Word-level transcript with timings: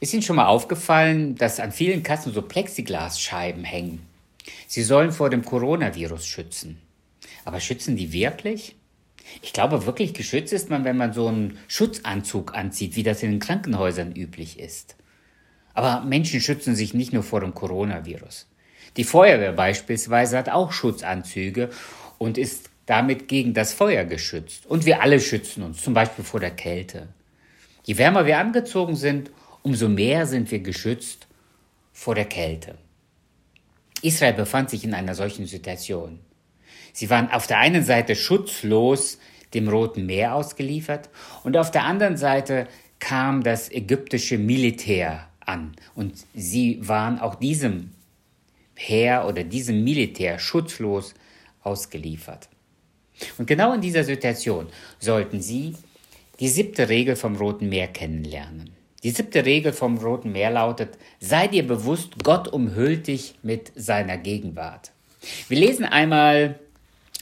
Ist 0.00 0.12
Ihnen 0.12 0.22
schon 0.22 0.36
mal 0.36 0.46
aufgefallen, 0.46 1.36
dass 1.36 1.60
an 1.60 1.72
vielen 1.72 2.02
Kassen 2.02 2.32
so 2.32 2.42
Plexiglasscheiben 2.42 3.64
hängen? 3.64 4.06
Sie 4.66 4.82
sollen 4.82 5.12
vor 5.12 5.30
dem 5.30 5.44
Coronavirus 5.44 6.26
schützen. 6.26 6.80
Aber 7.44 7.60
schützen 7.60 7.96
die 7.96 8.12
wirklich? 8.12 8.76
Ich 9.42 9.52
glaube, 9.52 9.86
wirklich 9.86 10.14
geschützt 10.14 10.52
ist 10.52 10.70
man, 10.70 10.84
wenn 10.84 10.96
man 10.96 11.12
so 11.12 11.28
einen 11.28 11.58
Schutzanzug 11.68 12.54
anzieht, 12.54 12.96
wie 12.96 13.02
das 13.02 13.22
in 13.22 13.30
den 13.30 13.40
Krankenhäusern 13.40 14.12
üblich 14.12 14.58
ist. 14.58 14.96
Aber 15.72 16.02
Menschen 16.02 16.40
schützen 16.40 16.74
sich 16.74 16.94
nicht 16.94 17.12
nur 17.12 17.22
vor 17.22 17.40
dem 17.40 17.54
Coronavirus. 17.54 18.48
Die 18.96 19.04
Feuerwehr 19.04 19.52
beispielsweise 19.52 20.38
hat 20.38 20.48
auch 20.48 20.72
Schutzanzüge 20.72 21.70
und 22.18 22.38
ist 22.38 22.70
damit 22.86 23.28
gegen 23.28 23.54
das 23.54 23.72
Feuer 23.72 24.04
geschützt. 24.04 24.66
Und 24.66 24.86
wir 24.86 25.02
alle 25.02 25.18
schützen 25.18 25.62
uns, 25.62 25.82
zum 25.82 25.94
Beispiel 25.94 26.24
vor 26.24 26.40
der 26.40 26.52
Kälte. 26.52 27.08
Je 27.84 27.98
wärmer 27.98 28.26
wir 28.26 28.38
angezogen 28.38 28.94
sind, 28.94 29.30
umso 29.64 29.88
mehr 29.88 30.26
sind 30.26 30.50
wir 30.50 30.60
geschützt 30.60 31.26
vor 31.92 32.14
der 32.14 32.26
Kälte. 32.26 32.76
Israel 34.02 34.34
befand 34.34 34.70
sich 34.70 34.84
in 34.84 34.94
einer 34.94 35.14
solchen 35.14 35.46
Situation. 35.46 36.20
Sie 36.92 37.10
waren 37.10 37.30
auf 37.30 37.46
der 37.46 37.58
einen 37.58 37.82
Seite 37.82 38.14
schutzlos 38.14 39.18
dem 39.54 39.68
Roten 39.68 40.06
Meer 40.06 40.34
ausgeliefert 40.34 41.08
und 41.42 41.56
auf 41.56 41.70
der 41.70 41.84
anderen 41.84 42.16
Seite 42.16 42.68
kam 42.98 43.42
das 43.42 43.70
ägyptische 43.70 44.36
Militär 44.36 45.28
an 45.40 45.74
und 45.94 46.14
sie 46.34 46.78
waren 46.86 47.18
auch 47.18 47.36
diesem 47.36 47.92
Heer 48.74 49.24
oder 49.26 49.44
diesem 49.44 49.82
Militär 49.82 50.38
schutzlos 50.38 51.14
ausgeliefert. 51.62 52.48
Und 53.38 53.46
genau 53.46 53.72
in 53.72 53.80
dieser 53.80 54.04
Situation 54.04 54.66
sollten 54.98 55.40
Sie 55.40 55.74
die 56.40 56.48
siebte 56.48 56.88
Regel 56.88 57.16
vom 57.16 57.36
Roten 57.36 57.68
Meer 57.68 57.88
kennenlernen. 57.88 58.83
Die 59.04 59.10
siebte 59.10 59.44
Regel 59.44 59.74
vom 59.74 59.98
Roten 59.98 60.32
Meer 60.32 60.50
lautet, 60.50 60.96
sei 61.20 61.46
dir 61.46 61.66
bewusst, 61.66 62.24
Gott 62.24 62.48
umhüllt 62.48 63.06
dich 63.06 63.34
mit 63.42 63.70
seiner 63.76 64.16
Gegenwart. 64.16 64.92
Wir 65.48 65.58
lesen 65.58 65.84
einmal 65.84 66.58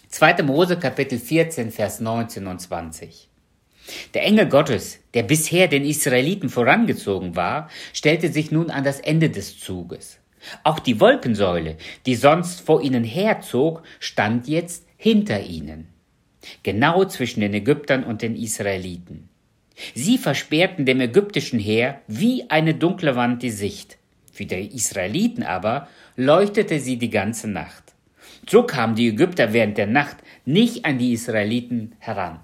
2. 0.09 0.45
Mose 0.45 0.79
Kapitel 0.79 1.19
14, 1.19 1.73
Vers 1.73 1.99
19 1.99 2.47
und 2.47 2.61
20. 2.61 3.29
Der 4.15 4.23
Engel 4.23 4.49
Gottes, 4.49 5.01
der 5.15 5.25
bisher 5.25 5.67
den 5.67 5.85
Israeliten 5.85 6.51
vorangezogen 6.51 7.35
war, 7.35 7.69
stellte 7.93 8.31
sich 8.31 8.53
nun 8.53 8.71
an 8.71 8.85
das 8.85 9.01
Ende 9.01 9.29
des 9.29 9.59
Zuges. 9.59 10.21
Auch 10.63 10.79
die 10.79 11.01
Wolkensäule, 11.01 11.79
die 12.07 12.15
sonst 12.15 12.61
vor 12.61 12.81
ihnen 12.81 13.03
herzog, 13.03 13.83
stand 13.99 14.47
jetzt 14.47 14.87
hinter 14.97 15.41
ihnen, 15.41 15.89
genau 16.63 17.05
zwischen 17.07 17.41
den 17.41 17.55
Ägyptern 17.55 18.05
und 18.05 18.23
den 18.23 18.37
Israeliten. 18.37 19.32
Sie 19.95 20.19
versperrten 20.19 20.87
dem 20.87 21.01
ägyptischen 21.01 21.59
Heer 21.59 22.01
wie 22.07 22.49
eine 22.51 22.75
dunkle 22.75 23.17
Wand 23.17 23.43
die 23.43 23.51
Sicht. 23.51 23.99
Für 24.33 24.47
die 24.47 24.75
Israeliten 24.75 25.43
aber 25.43 25.89
leuchtete 26.17 26.81
sie 26.81 26.97
die 26.97 27.11
ganze 27.11 27.49
Nacht. 27.49 27.93
So 28.49 28.65
kamen 28.65 28.95
die 28.95 29.09
Ägypter 29.09 29.53
während 29.53 29.79
der 29.79 29.87
Nacht 29.87 30.17
nicht 30.45 30.85
an 30.85 30.99
die 30.99 31.13
Israeliten 31.13 31.95
heran. 31.99 32.41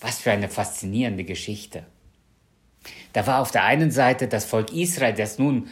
Was 0.00 0.20
für 0.20 0.30
eine 0.30 0.48
faszinierende 0.48 1.24
Geschichte. 1.24 1.84
Da 3.12 3.26
war 3.26 3.40
auf 3.40 3.50
der 3.50 3.64
einen 3.64 3.90
Seite 3.90 4.28
das 4.28 4.44
Volk 4.44 4.72
Israel, 4.72 5.14
das 5.14 5.38
nun 5.38 5.68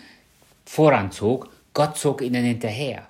voranzog, 0.65 1.51
Gott 1.75 1.99
zog 1.99 2.23
ihnen 2.23 2.45
hinterher. 2.45 3.07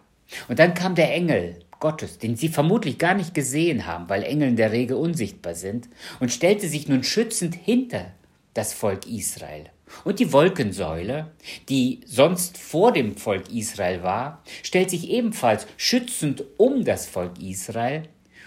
Und 0.48 0.58
dann 0.58 0.74
kam 0.74 0.94
der 0.94 1.12
Engel 1.14 1.60
Gottes, 1.83 2.19
den 2.19 2.36
sie 2.36 2.48
vermutlich 2.48 2.97
gar 2.97 3.14
nicht 3.14 3.34
gesehen 3.34 3.86
haben, 3.86 4.08
weil 4.08 4.22
Engel 4.22 4.50
in 4.50 4.56
der 4.56 4.70
Regel 4.70 4.97
unsichtbar 4.97 5.56
sind, 5.56 5.88
und 6.20 6.30
stellte 6.30 6.69
sich 6.69 6.86
nun 6.86 7.02
schützend 7.02 7.56
hinter 7.56 8.12
das 8.55 8.72
Volk 8.72 9.05
Israel. 9.08 9.64
Und 10.05 10.20
die 10.20 10.33
Wolkensäule, 10.33 11.33
die 11.69 12.00
sonst 12.06 12.56
vor 12.56 12.92
dem 12.92 13.16
Volk 13.16 13.53
Israel 13.53 14.05
war, 14.05 14.44
stellt 14.62 14.91
sich 14.91 15.10
ebenfalls 15.10 15.66
schützend 15.77 16.44
um 16.56 16.84
das 16.84 17.06
Volk 17.06 17.42
Israel. 17.42 18.05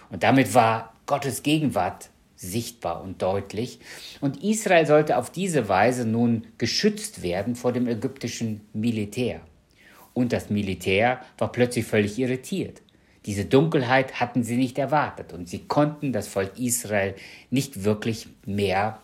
Und 0.09 0.23
damit 0.23 0.53
war 0.53 0.93
Gottes 1.05 1.43
Gegenwart 1.43 2.09
sichtbar 2.37 3.03
und 3.03 3.21
deutlich. 3.21 3.79
Und 4.21 4.45
Israel 4.45 4.85
sollte 4.85 5.17
auf 5.17 5.29
diese 5.29 5.67
Weise 5.67 6.05
nun 6.05 6.47
geschützt 6.57 7.21
werden 7.21 7.55
vor 7.55 7.73
dem 7.73 7.85
ägyptischen 7.87 8.61
Militär. 8.71 9.41
Und 10.13 10.31
das 10.31 10.49
Militär 10.49 11.19
war 11.37 11.51
plötzlich 11.51 11.85
völlig 11.85 12.17
irritiert. 12.17 12.81
Diese 13.25 13.45
Dunkelheit 13.45 14.19
hatten 14.19 14.43
sie 14.43 14.55
nicht 14.55 14.77
erwartet 14.77 15.33
und 15.33 15.49
sie 15.49 15.59
konnten 15.59 16.13
das 16.13 16.27
Volk 16.27 16.59
Israel 16.59 17.15
nicht 17.49 17.83
wirklich 17.83 18.27
mehr 18.45 18.99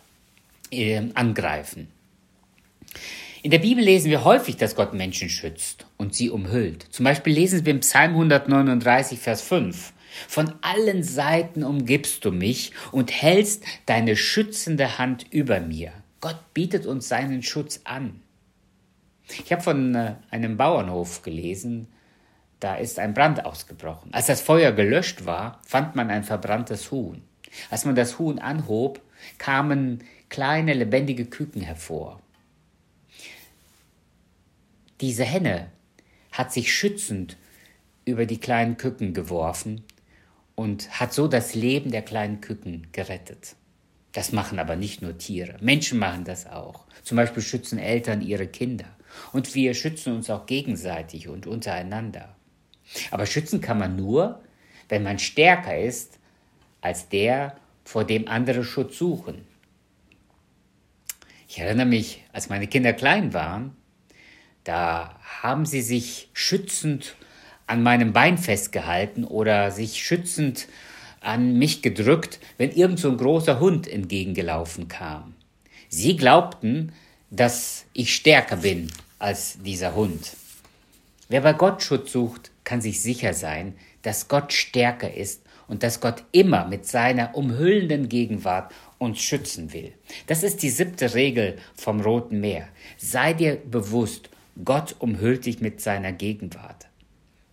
äh, 0.70 1.02
angreifen. 1.14 1.88
In 3.42 3.50
der 3.50 3.58
Bibel 3.58 3.82
lesen 3.82 4.10
wir 4.10 4.24
häufig, 4.24 4.56
dass 4.56 4.76
Gott 4.76 4.94
Menschen 4.94 5.28
schützt 5.28 5.86
und 5.96 6.14
sie 6.14 6.30
umhüllt. 6.30 6.86
Zum 6.90 7.04
Beispiel 7.04 7.34
lesen 7.34 7.64
wir 7.64 7.72
im 7.72 7.80
Psalm 7.80 8.12
139, 8.12 9.18
Vers 9.18 9.42
5. 9.42 9.92
Von 10.28 10.52
allen 10.60 11.02
Seiten 11.02 11.64
umgibst 11.64 12.24
du 12.24 12.30
mich 12.30 12.72
und 12.92 13.10
hältst 13.10 13.64
deine 13.86 14.14
schützende 14.14 14.98
Hand 14.98 15.26
über 15.30 15.58
mir. 15.58 15.92
Gott 16.20 16.38
bietet 16.54 16.86
uns 16.86 17.08
seinen 17.08 17.42
Schutz 17.42 17.80
an. 17.82 18.20
Ich 19.28 19.50
habe 19.50 19.62
von 19.62 19.94
äh, 19.94 20.14
einem 20.30 20.56
Bauernhof 20.56 21.22
gelesen, 21.22 21.88
da 22.62 22.76
ist 22.76 22.98
ein 22.98 23.12
Brand 23.12 23.44
ausgebrochen. 23.44 24.14
Als 24.14 24.26
das 24.26 24.40
Feuer 24.40 24.72
gelöscht 24.72 25.26
war, 25.26 25.60
fand 25.66 25.96
man 25.96 26.10
ein 26.10 26.22
verbranntes 26.22 26.90
Huhn. 26.92 27.22
Als 27.70 27.84
man 27.84 27.94
das 27.94 28.18
Huhn 28.18 28.38
anhob, 28.38 29.00
kamen 29.38 30.04
kleine 30.28 30.72
lebendige 30.72 31.26
Küken 31.26 31.60
hervor. 31.60 32.20
Diese 35.00 35.24
Henne 35.24 35.70
hat 36.30 36.52
sich 36.52 36.72
schützend 36.72 37.36
über 38.04 38.26
die 38.26 38.38
kleinen 38.38 38.76
Küken 38.76 39.12
geworfen 39.12 39.82
und 40.54 41.00
hat 41.00 41.12
so 41.12 41.26
das 41.26 41.54
Leben 41.54 41.90
der 41.90 42.02
kleinen 42.02 42.40
Küken 42.40 42.86
gerettet. 42.92 43.56
Das 44.12 44.30
machen 44.30 44.58
aber 44.58 44.76
nicht 44.76 45.02
nur 45.02 45.18
Tiere. 45.18 45.56
Menschen 45.60 45.98
machen 45.98 46.24
das 46.24 46.46
auch. 46.46 46.84
Zum 47.02 47.16
Beispiel 47.16 47.42
schützen 47.42 47.78
Eltern 47.78 48.20
ihre 48.20 48.46
Kinder. 48.46 48.86
Und 49.32 49.54
wir 49.54 49.74
schützen 49.74 50.14
uns 50.14 50.30
auch 50.30 50.46
gegenseitig 50.46 51.28
und 51.28 51.46
untereinander. 51.46 52.36
Aber 53.10 53.26
schützen 53.26 53.60
kann 53.60 53.78
man 53.78 53.96
nur, 53.96 54.40
wenn 54.88 55.02
man 55.02 55.18
stärker 55.18 55.78
ist 55.78 56.18
als 56.80 57.08
der, 57.08 57.56
vor 57.84 58.04
dem 58.04 58.28
andere 58.28 58.64
Schutz 58.64 58.98
suchen. 58.98 59.44
Ich 61.48 61.58
erinnere 61.58 61.86
mich, 61.86 62.22
als 62.32 62.48
meine 62.48 62.66
Kinder 62.66 62.92
klein 62.92 63.34
waren, 63.34 63.76
da 64.64 65.18
haben 65.42 65.66
sie 65.66 65.82
sich 65.82 66.30
schützend 66.32 67.16
an 67.66 67.82
meinem 67.82 68.12
Bein 68.12 68.38
festgehalten 68.38 69.24
oder 69.24 69.70
sich 69.70 70.02
schützend 70.02 70.68
an 71.20 71.58
mich 71.58 71.82
gedrückt, 71.82 72.38
wenn 72.58 72.70
irgend 72.70 72.98
so 72.98 73.10
ein 73.10 73.16
großer 73.16 73.60
Hund 73.60 73.88
entgegengelaufen 73.88 74.88
kam. 74.88 75.34
Sie 75.88 76.16
glaubten, 76.16 76.92
dass 77.30 77.84
ich 77.92 78.14
stärker 78.14 78.56
bin 78.56 78.90
als 79.18 79.58
dieser 79.62 79.94
Hund. 79.94 80.36
Wer 81.28 81.40
bei 81.40 81.54
Gott 81.54 81.82
Schutz 81.82 82.12
sucht, 82.12 82.51
kann 82.64 82.80
sich 82.80 83.00
sicher 83.00 83.34
sein, 83.34 83.74
dass 84.02 84.28
Gott 84.28 84.52
stärker 84.52 85.12
ist 85.14 85.42
und 85.68 85.82
dass 85.82 86.00
Gott 86.00 86.24
immer 86.32 86.66
mit 86.66 86.86
seiner 86.86 87.34
umhüllenden 87.34 88.08
Gegenwart 88.08 88.72
uns 88.98 89.20
schützen 89.20 89.72
will. 89.72 89.92
Das 90.26 90.42
ist 90.42 90.62
die 90.62 90.70
siebte 90.70 91.14
Regel 91.14 91.58
vom 91.74 92.00
Roten 92.00 92.40
Meer. 92.40 92.68
Sei 92.98 93.32
dir 93.32 93.56
bewusst, 93.56 94.30
Gott 94.64 94.96
umhüllt 94.98 95.46
dich 95.46 95.60
mit 95.60 95.80
seiner 95.80 96.12
Gegenwart. 96.12 96.88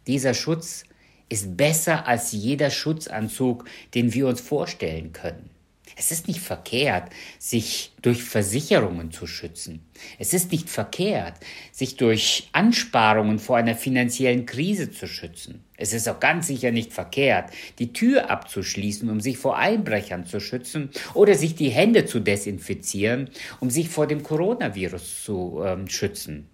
Dieser 0.06 0.34
Schutz 0.34 0.84
ist 1.30 1.56
besser 1.56 2.08
als 2.08 2.32
jeder 2.32 2.70
Schutzanzug, 2.70 3.66
den 3.94 4.14
wir 4.14 4.28
uns 4.28 4.42
vorstellen 4.42 5.14
können. 5.14 5.50
Es 5.96 6.12
ist 6.12 6.28
nicht 6.28 6.40
verkehrt, 6.40 7.12
sich 7.38 7.92
durch 8.02 8.24
Versicherungen 8.24 9.12
zu 9.12 9.28
schützen. 9.28 9.86
Es 10.18 10.34
ist 10.34 10.52
nicht 10.52 10.70
verkehrt, 10.70 11.36
sich 11.72 11.98
durch 11.98 12.50
Ansparungen 12.52 13.40
vor 13.40 13.58
einer 13.58 13.76
finanziellen 13.76 14.46
Krise 14.46 14.92
zu 14.92 15.08
schützen. 15.08 15.64
Es 15.78 15.94
ist 15.94 16.08
auch 16.10 16.20
ganz 16.20 16.48
sicher 16.48 16.72
nicht 16.72 16.94
verkehrt, 16.94 17.52
die 17.80 17.94
Tür 17.94 18.30
abzuschließen, 18.30 19.10
um 19.10 19.22
sich 19.22 19.38
vor 19.38 19.58
Einbrechern 19.58 20.26
zu 20.26 20.40
schützen 20.40 20.90
oder 21.14 21.36
sich 21.36 21.56
die 21.56 21.70
Hände 21.70 22.06
zu 22.06 22.20
desinfizieren, 22.20 23.30
um 23.60 23.70
sich 23.70 23.90
vor 23.90 24.08
dem 24.08 24.24
Coronavirus 24.24 25.24
zu 25.24 25.62
äh, 25.64 25.90
schützen. 25.90 26.48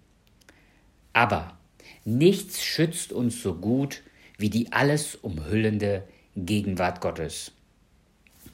Aber 1.12 1.56
nichts 2.04 2.62
schützt 2.62 3.12
uns 3.12 3.42
so 3.42 3.54
gut 3.54 4.02
wie 4.38 4.50
die 4.50 4.72
alles 4.72 5.14
umhüllende 5.14 6.04
Gegenwart 6.36 7.00
Gottes. 7.00 7.52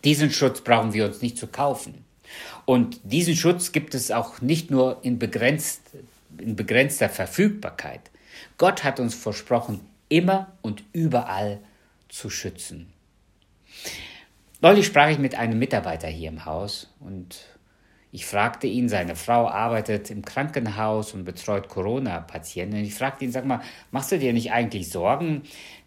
Diesen 0.05 0.31
Schutz 0.31 0.61
brauchen 0.61 0.93
wir 0.93 1.07
uns 1.07 1.23
nicht 1.23 1.39
zu 1.39 1.47
kaufen. 1.47 2.05
Und 2.65 3.01
diesen 3.05 3.37
Schutz 3.37 3.73
gibt 3.73 3.95
es 3.95 4.11
auch 4.11 4.41
nicht 4.41 4.71
nur 4.71 4.99
in, 5.03 5.19
begrenzt, 5.19 5.83
in 6.39 6.57
begrenzter 6.57 7.09
Verfügbarkeit. 7.09 8.11
Gott 8.59 8.85
hat 8.85 9.01
uns 9.01 9.15
versprochen, 9.15 9.81
immer 10.09 10.53
und 10.63 10.85
überall 10.93 11.61
zu 12.09 12.31
schützen. 12.31 12.93
Neulich 14.61 14.87
sprach 14.87 15.11
ich 15.11 15.19
mit 15.19 15.35
einem 15.35 15.59
Mitarbeiter 15.59 16.09
hier 16.09 16.29
im 16.29 16.45
Haus 16.45 16.93
und 17.01 17.41
Ich 18.15 18.27
fragte 18.27 18.67
ihn, 18.67 18.91
seine 18.91 19.17
Frau 19.17 19.49
arbeitet 19.49 20.11
im 20.11 20.23
Krankenhaus 20.23 21.15
und 21.15 21.25
betreut 21.25 21.69
Corona-Patienten. 21.69 22.77
Ich 22.77 22.95
fragte 22.95 23.25
ihn, 23.25 23.33
sag 23.33 23.47
mal, 23.47 23.63
machst 23.91 24.13
du 24.13 24.19
dir 24.19 24.35
nicht 24.35 24.53
eigentlich 24.53 24.91
Sorgen, 24.91 25.45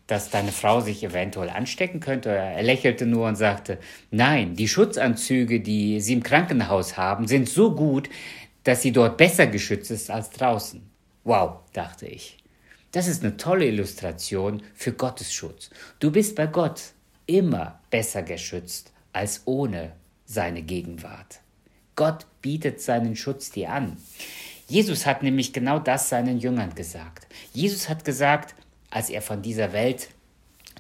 dass 0.08 0.32
deine 0.32 0.52
Frau 0.52 0.82
sich 0.82 1.04
eventuell 1.04 1.52
anstecken 1.52 2.00
könnte? 2.00 2.32
Er 2.32 2.64
lächelte 2.64 3.06
nur 3.06 3.28
und 3.28 3.36
sagte, 3.36 3.78
nein, 4.10 4.56
die 4.56 4.68
Schutzanzüge, 4.68 5.60
die 5.60 6.02
sie 6.02 6.14
im 6.14 6.24
Krankenhaus 6.24 6.98
haben, 6.98 7.28
sind 7.28 7.48
so 7.48 7.76
gut, 7.76 8.10
dass 8.64 8.82
sie 8.82 8.92
dort 8.92 9.18
besser 9.18 9.46
geschützt 9.46 9.92
ist 9.92 10.10
als 10.10 10.32
draußen. 10.32 10.82
Wow, 11.26 11.60
dachte 11.74 12.08
ich. 12.08 12.38
Das 12.92 13.08
ist 13.08 13.24
eine 13.24 13.38
tolle 13.38 13.68
Illustration 13.68 14.64
für 14.74 14.94
Gottes 14.94 15.32
Schutz. 15.32 15.70
Du 16.00 16.10
bist 16.10 16.36
bei 16.36 16.48
Gott 16.48 16.82
immer 17.28 17.80
besser 17.92 18.24
geschützt 18.24 18.94
als 19.14 19.44
ohne 19.46 19.92
seine 20.26 20.64
Gegenwart. 20.64 21.42
Gott 21.96 22.26
bietet 22.42 22.82
seinen 22.82 23.16
Schutz 23.16 23.52
dir 23.52 23.72
an. 23.72 23.98
Jesus 24.68 25.06
hat 25.06 25.24
nämlich 25.24 25.54
genau 25.54 25.80
das 25.80 26.10
seinen 26.10 26.40
Jüngern 26.40 26.74
gesagt. 26.76 27.28
Jesus 27.54 27.88
hat 27.88 28.04
gesagt, 28.04 28.56
als 28.90 29.10
er 29.10 29.22
von 29.22 29.42
dieser 29.42 29.74
Welt 29.74 30.10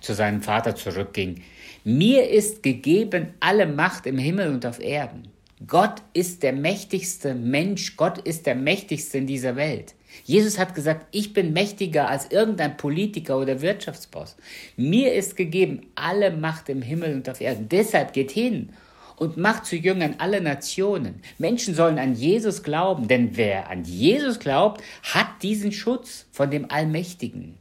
zu 0.01 0.13
seinem 0.13 0.41
Vater 0.41 0.75
zurückging, 0.75 1.43
mir 1.83 2.29
ist 2.29 2.63
gegeben 2.63 3.33
alle 3.39 3.67
Macht 3.67 4.07
im 4.07 4.17
Himmel 4.17 4.49
und 4.49 4.65
auf 4.65 4.79
Erden. 4.79 5.27
Gott 5.67 6.01
ist 6.13 6.43
der 6.43 6.51
mächtigste 6.51 7.33
Mensch, 7.33 7.95
Gott 7.95 8.17
ist 8.17 8.45
der 8.45 8.55
mächtigste 8.55 9.19
in 9.19 9.27
dieser 9.27 9.55
Welt. 9.55 9.95
Jesus 10.23 10.57
hat 10.57 10.75
gesagt, 10.75 11.05
ich 11.11 11.33
bin 11.33 11.53
mächtiger 11.53 12.09
als 12.09 12.31
irgendein 12.31 12.77
Politiker 12.77 13.37
oder 13.37 13.61
Wirtschaftsboss. 13.61 14.35
Mir 14.75 15.13
ist 15.13 15.35
gegeben 15.35 15.87
alle 15.95 16.31
Macht 16.31 16.69
im 16.69 16.81
Himmel 16.81 17.13
und 17.13 17.29
auf 17.29 17.41
Erden. 17.41 17.69
Deshalb 17.69 18.13
geht 18.13 18.31
hin 18.31 18.69
und 19.17 19.37
macht 19.37 19.65
zu 19.65 19.75
Jüngern 19.75 20.15
alle 20.17 20.41
Nationen. 20.41 21.21
Menschen 21.37 21.75
sollen 21.75 21.99
an 21.99 22.15
Jesus 22.15 22.63
glauben, 22.63 23.07
denn 23.07 23.37
wer 23.37 23.69
an 23.69 23.83
Jesus 23.83 24.39
glaubt, 24.39 24.83
hat 25.03 25.27
diesen 25.41 25.71
Schutz 25.71 26.27
von 26.31 26.51
dem 26.51 26.69
Allmächtigen. 26.69 27.57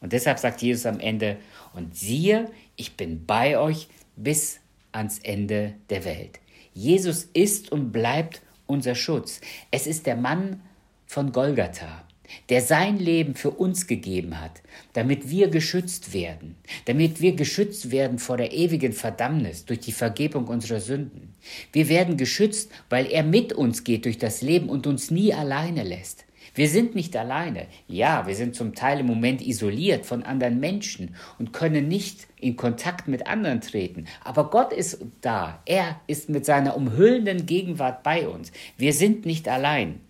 Und 0.00 0.12
deshalb 0.12 0.38
sagt 0.38 0.62
Jesus 0.62 0.86
am 0.86 1.00
Ende, 1.00 1.36
und 1.72 1.94
siehe, 1.94 2.50
ich 2.76 2.96
bin 2.96 3.26
bei 3.26 3.58
euch 3.58 3.88
bis 4.16 4.60
ans 4.92 5.18
Ende 5.20 5.74
der 5.88 6.04
Welt. 6.04 6.40
Jesus 6.74 7.28
ist 7.32 7.70
und 7.70 7.92
bleibt 7.92 8.42
unser 8.66 8.94
Schutz. 8.94 9.40
Es 9.70 9.86
ist 9.86 10.06
der 10.06 10.16
Mann 10.16 10.62
von 11.06 11.32
Golgatha, 11.32 12.04
der 12.48 12.62
sein 12.62 12.98
Leben 12.98 13.34
für 13.34 13.50
uns 13.50 13.86
gegeben 13.86 14.40
hat, 14.40 14.62
damit 14.92 15.30
wir 15.30 15.48
geschützt 15.48 16.12
werden, 16.12 16.56
damit 16.84 17.20
wir 17.20 17.36
geschützt 17.36 17.90
werden 17.90 18.18
vor 18.18 18.36
der 18.36 18.52
ewigen 18.52 18.92
Verdammnis 18.92 19.64
durch 19.64 19.80
die 19.80 19.92
Vergebung 19.92 20.48
unserer 20.48 20.80
Sünden. 20.80 21.34
Wir 21.72 21.88
werden 21.88 22.16
geschützt, 22.16 22.70
weil 22.88 23.06
er 23.06 23.22
mit 23.22 23.52
uns 23.52 23.84
geht 23.84 24.04
durch 24.04 24.18
das 24.18 24.42
Leben 24.42 24.68
und 24.68 24.86
uns 24.86 25.10
nie 25.10 25.32
alleine 25.32 25.82
lässt. 25.82 26.24
Wir 26.54 26.68
sind 26.68 26.94
nicht 26.94 27.16
alleine. 27.16 27.66
Ja, 27.86 28.26
wir 28.26 28.34
sind 28.34 28.56
zum 28.56 28.74
Teil 28.74 29.00
im 29.00 29.06
Moment 29.06 29.40
isoliert 29.40 30.04
von 30.04 30.22
anderen 30.24 30.58
Menschen 30.58 31.14
und 31.38 31.52
können 31.52 31.86
nicht 31.86 32.26
in 32.40 32.56
Kontakt 32.56 33.06
mit 33.06 33.26
anderen 33.26 33.60
treten. 33.60 34.06
Aber 34.24 34.50
Gott 34.50 34.72
ist 34.72 34.98
da. 35.20 35.62
Er 35.64 36.00
ist 36.06 36.28
mit 36.28 36.44
seiner 36.44 36.76
umhüllenden 36.76 37.46
Gegenwart 37.46 38.02
bei 38.02 38.28
uns. 38.28 38.50
Wir 38.76 38.92
sind 38.92 39.26
nicht 39.26 39.48
allein. 39.48 40.00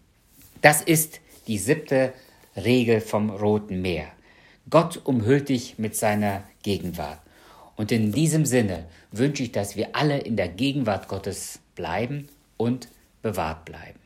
Das 0.62 0.82
ist 0.82 1.20
die 1.50 1.58
siebte 1.58 2.12
Regel 2.54 3.00
vom 3.00 3.28
Roten 3.28 3.82
Meer. 3.82 4.06
Gott 4.70 5.00
umhüllt 5.04 5.48
dich 5.48 5.80
mit 5.80 5.96
seiner 5.96 6.44
Gegenwart. 6.62 7.18
Und 7.74 7.90
in 7.90 8.12
diesem 8.12 8.46
Sinne 8.46 8.86
wünsche 9.10 9.42
ich, 9.42 9.50
dass 9.50 9.74
wir 9.74 9.96
alle 9.96 10.18
in 10.18 10.36
der 10.36 10.46
Gegenwart 10.46 11.08
Gottes 11.08 11.58
bleiben 11.74 12.28
und 12.56 12.86
bewahrt 13.20 13.64
bleiben. 13.64 13.98